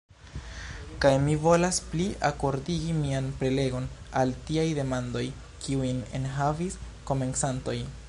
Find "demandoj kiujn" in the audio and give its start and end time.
4.81-6.05